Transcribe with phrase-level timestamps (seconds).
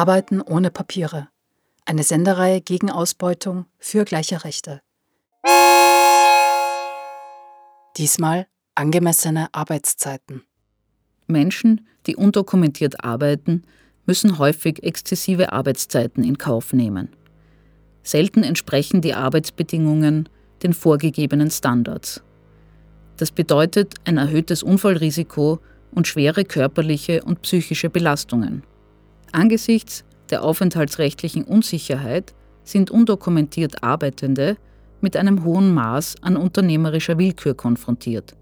[0.00, 1.28] Arbeiten ohne Papiere.
[1.84, 4.80] Eine Sendereihe gegen Ausbeutung für gleiche Rechte.
[7.98, 10.42] Diesmal angemessene Arbeitszeiten.
[11.26, 13.64] Menschen, die undokumentiert arbeiten,
[14.06, 17.10] müssen häufig exzessive Arbeitszeiten in Kauf nehmen.
[18.02, 20.30] Selten entsprechen die Arbeitsbedingungen
[20.62, 22.22] den vorgegebenen Standards.
[23.18, 25.60] Das bedeutet ein erhöhtes Unfallrisiko
[25.90, 28.62] und schwere körperliche und psychische Belastungen.
[29.32, 34.56] Angesichts der aufenthaltsrechtlichen Unsicherheit sind undokumentiert Arbeitende
[35.00, 38.36] mit einem hohen Maß an unternehmerischer Willkür konfrontiert.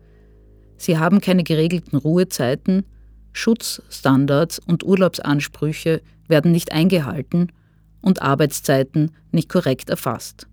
[0.76, 2.84] Sie haben keine geregelten Ruhezeiten,
[3.32, 7.52] Schutzstandards und Urlaubsansprüche werden nicht eingehalten
[8.00, 10.46] und Arbeitszeiten nicht korrekt erfasst.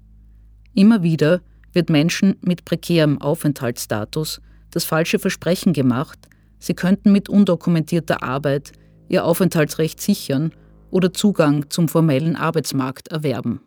[0.74, 1.42] Immer wieder
[1.74, 4.42] wird Menschen mit prekärem Aufenthaltsstatus
[4.72, 6.28] das falsche Versprechen gemacht,
[6.60, 8.74] sie könnten mit undokumentierter Arbeit
[9.08, 10.54] ihr Aufenthaltsrecht sichern
[10.92, 13.62] oder Zugang zum formellen Arbeitsmarkt erwerben.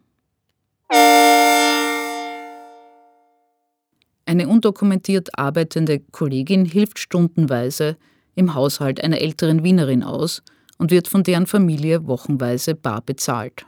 [4.24, 7.96] Eine undokumentiert arbeitende Kollegin hilft stundenweise
[8.34, 10.42] im Haushalt einer älteren Wienerin aus
[10.78, 13.66] und wird von deren Familie wochenweise bar bezahlt.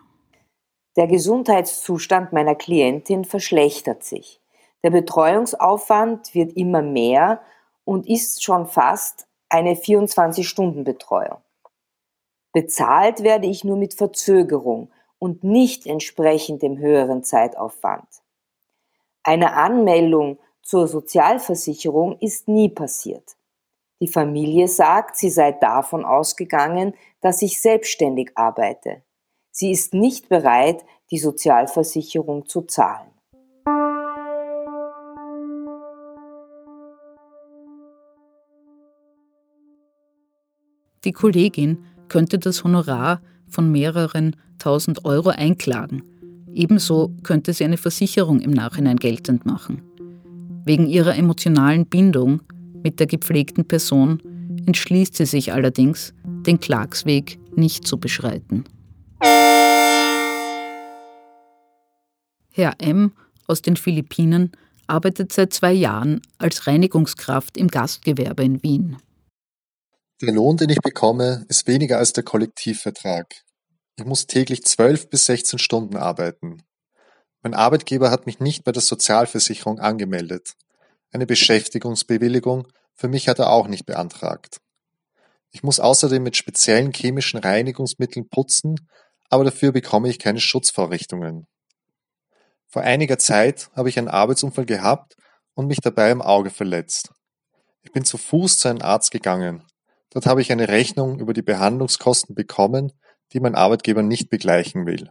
[0.97, 4.41] Der Gesundheitszustand meiner Klientin verschlechtert sich.
[4.83, 7.41] Der Betreuungsaufwand wird immer mehr
[7.85, 11.39] und ist schon fast eine 24-Stunden-Betreuung.
[12.53, 18.09] Bezahlt werde ich nur mit Verzögerung und nicht entsprechend dem höheren Zeitaufwand.
[19.23, 23.37] Eine Anmeldung zur Sozialversicherung ist nie passiert.
[24.01, 29.03] Die Familie sagt, sie sei davon ausgegangen, dass ich selbstständig arbeite.
[29.53, 33.11] Sie ist nicht bereit, die Sozialversicherung zu zahlen.
[41.05, 46.03] Die Kollegin könnte das Honorar von mehreren tausend Euro einklagen.
[46.53, 49.83] Ebenso könnte sie eine Versicherung im Nachhinein geltend machen.
[50.67, 52.43] Wegen ihrer emotionalen Bindung
[52.83, 54.21] mit der gepflegten Person
[54.67, 58.65] entschließt sie sich allerdings, den Klagsweg nicht zu beschreiten.
[62.53, 63.13] Herr M.
[63.47, 64.51] aus den Philippinen
[64.87, 68.97] arbeitet seit zwei Jahren als Reinigungskraft im Gastgewerbe in Wien.
[70.23, 73.27] Der Lohn, den ich bekomme, ist weniger als der Kollektivvertrag.
[73.97, 76.63] Ich muss täglich 12 bis 16 Stunden arbeiten.
[77.43, 80.53] Mein Arbeitgeber hat mich nicht bei der Sozialversicherung angemeldet.
[81.11, 84.59] Eine Beschäftigungsbewilligung für mich hat er auch nicht beantragt.
[85.53, 88.77] Ich muss außerdem mit speziellen chemischen Reinigungsmitteln putzen,
[89.31, 91.47] aber dafür bekomme ich keine Schutzvorrichtungen.
[92.69, 95.15] Vor einiger Zeit habe ich einen Arbeitsunfall gehabt
[95.55, 97.11] und mich dabei im Auge verletzt.
[97.81, 99.65] Ich bin zu Fuß zu einem Arzt gegangen.
[100.11, 102.93] Dort habe ich eine Rechnung über die Behandlungskosten bekommen,
[103.33, 105.11] die mein Arbeitgeber nicht begleichen will.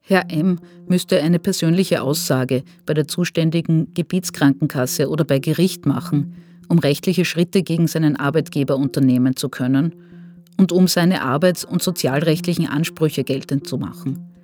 [0.00, 0.58] Herr M.
[0.86, 6.34] müsste eine persönliche Aussage bei der zuständigen Gebietskrankenkasse oder bei Gericht machen,
[6.68, 9.94] um rechtliche Schritte gegen seinen Arbeitgeber unternehmen zu können
[10.56, 14.37] und um seine arbeits- und sozialrechtlichen Ansprüche geltend zu machen.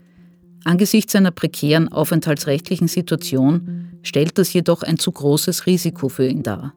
[0.64, 6.72] Angesichts seiner prekären aufenthaltsrechtlichen Situation stellt das jedoch ein zu großes Risiko für ihn dar.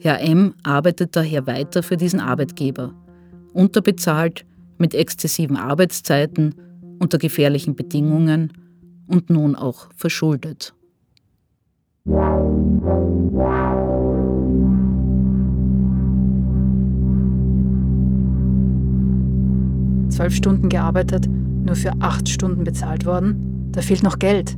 [0.00, 0.54] Herr M.
[0.64, 2.92] arbeitet daher weiter für diesen Arbeitgeber,
[3.52, 4.44] unterbezahlt,
[4.78, 6.56] mit exzessiven Arbeitszeiten,
[6.98, 8.52] unter gefährlichen Bedingungen
[9.06, 10.74] und nun auch verschuldet.
[20.08, 21.28] Zwölf Stunden gearbeitet,
[21.64, 23.70] nur für acht Stunden bezahlt worden?
[23.72, 24.56] Da fehlt noch Geld.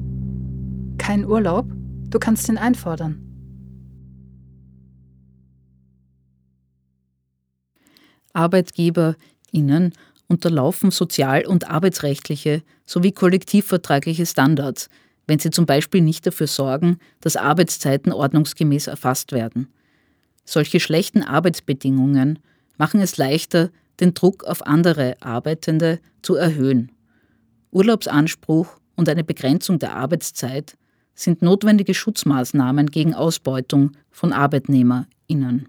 [0.99, 1.67] Kein Urlaub?
[2.11, 3.23] Du kannst ihn einfordern.
[8.33, 9.93] ArbeitgeberInnen
[10.29, 14.89] unterlaufen sozial- und arbeitsrechtliche sowie kollektivvertragliche Standards,
[15.27, 19.69] wenn sie zum Beispiel nicht dafür sorgen, dass Arbeitszeiten ordnungsgemäß erfasst werden.
[20.45, 22.39] Solche schlechten Arbeitsbedingungen
[22.77, 23.71] machen es leichter,
[24.01, 26.93] den Druck auf andere Arbeitende zu erhöhen.
[27.77, 30.79] Urlaubsanspruch und eine Begrenzung der Arbeitszeit
[31.15, 35.69] sind notwendige Schutzmaßnahmen gegen Ausbeutung von ArbeitnehmerInnen.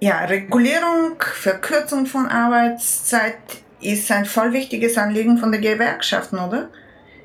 [0.00, 3.36] Ja, Regulierung, Verkürzung von Arbeitszeit
[3.82, 6.70] ist ein voll wichtiges Anliegen von den Gewerkschaften, oder?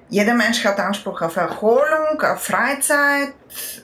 [0.10, 3.34] Jeder Mensch hat Anspruch auf Erholung, auf Freizeit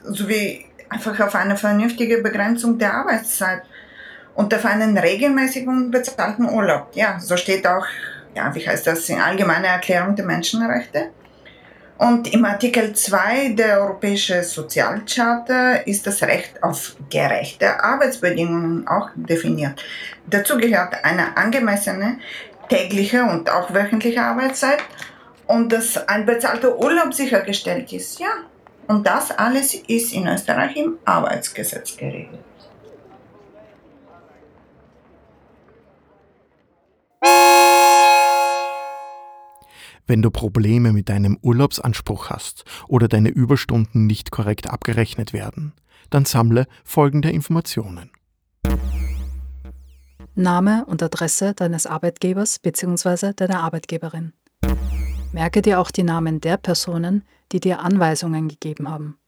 [0.04, 3.62] sowie einfach auf eine vernünftige Begrenzung der Arbeitszeit
[4.38, 6.90] und auf einen regelmäßigen bezahlten Urlaub.
[6.94, 7.84] Ja, so steht auch,
[8.36, 11.10] ja, wie heißt das, in allgemeiner Erklärung der Menschenrechte.
[11.98, 19.84] Und im Artikel 2 der Europäischen Sozialcharta ist das Recht auf gerechte Arbeitsbedingungen auch definiert.
[20.24, 22.18] Dazu gehört eine angemessene
[22.68, 24.78] tägliche und auch wöchentliche Arbeitszeit
[25.48, 28.20] und dass ein bezahlter Urlaub sichergestellt ist.
[28.20, 28.30] Ja,
[28.86, 32.47] und das alles ist in Österreich im Arbeitsgesetz geregelt.
[40.08, 45.74] Wenn du Probleme mit deinem Urlaubsanspruch hast oder deine Überstunden nicht korrekt abgerechnet werden,
[46.08, 48.10] dann sammle folgende Informationen.
[50.34, 53.34] Name und Adresse deines Arbeitgebers bzw.
[53.34, 54.32] deiner Arbeitgeberin.
[55.32, 57.22] Merke dir auch die Namen der Personen,
[57.52, 59.18] die dir Anweisungen gegeben haben.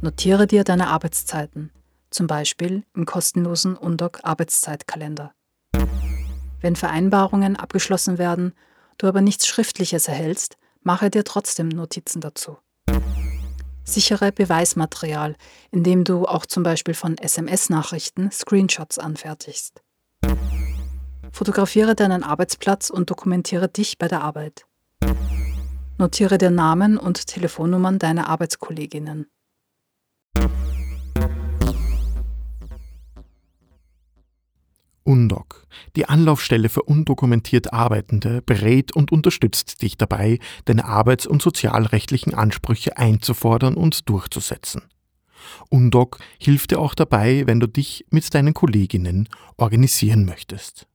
[0.00, 1.70] Notiere dir deine Arbeitszeiten,
[2.10, 5.32] zum Beispiel im kostenlosen Undoc Arbeitszeitkalender.
[6.60, 8.52] Wenn Vereinbarungen abgeschlossen werden
[8.98, 12.58] du aber nichts Schriftliches erhältst, mache dir trotzdem Notizen dazu.
[13.84, 15.36] Sichere Beweismaterial,
[15.70, 19.80] indem du auch zum Beispiel von SMS-Nachrichten Screenshots anfertigst.
[21.30, 24.66] Fotografiere deinen Arbeitsplatz und dokumentiere dich bei der Arbeit.
[25.98, 29.26] Notiere dir Namen und Telefonnummern deiner Arbeitskolleginnen.
[35.06, 42.34] UNDOC, die Anlaufstelle für undokumentiert Arbeitende, berät und unterstützt dich dabei, deine arbeits- und sozialrechtlichen
[42.34, 44.82] Ansprüche einzufordern und durchzusetzen.
[45.70, 50.86] UNDOC hilft dir auch dabei, wenn du dich mit deinen Kolleginnen organisieren möchtest.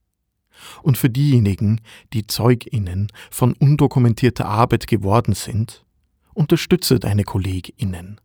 [0.84, 1.82] Und für diejenigen,
[2.14, 5.86] die Zeuginnen von undokumentierter Arbeit geworden sind,
[6.34, 8.20] unterstütze deine Kolleginnen.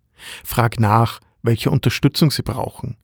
[0.45, 2.97] Frag nach, welche Unterstützung sie brauchen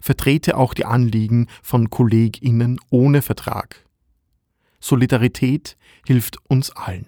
[0.00, 3.84] vertrete auch die Anliegen von KollegInnen ohne Vertrag.
[4.80, 5.76] Solidarität
[6.06, 7.06] hilft uns allen.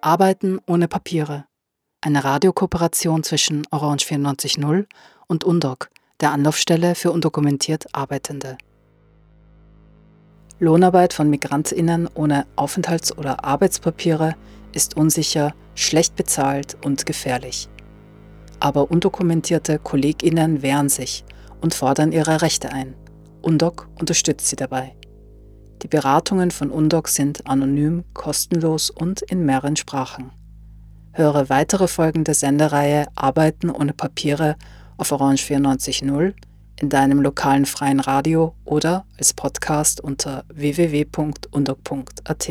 [0.00, 1.46] Arbeiten ohne Papiere.
[2.00, 4.86] Eine Radiokooperation zwischen Orange 94.0
[5.28, 5.90] und UNDOC,
[6.20, 8.58] der Anlaufstelle für undokumentiert Arbeitende.
[10.58, 14.36] Lohnarbeit von MigrantInnen ohne Aufenthalts- oder Arbeitspapiere
[14.72, 17.68] ist unsicher, schlecht bezahlt und gefährlich
[18.62, 21.24] aber undokumentierte KollegInnen wehren sich
[21.60, 22.94] und fordern ihre Rechte ein.
[23.42, 24.94] UNDOC unterstützt sie dabei.
[25.82, 30.30] Die Beratungen von UNDOC sind anonym, kostenlos und in mehreren Sprachen.
[31.12, 34.54] Höre weitere Folgen der Sendereihe Arbeiten ohne Papiere
[34.96, 36.32] auf Orange 94.0,
[36.80, 42.48] in deinem lokalen freien Radio oder als Podcast unter www.undoc.at.